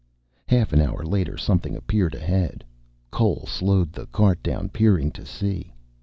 [0.47, 2.63] Half an hour later something appeared ahead.
[3.11, 5.71] Cole slowed the cart down, peering to see.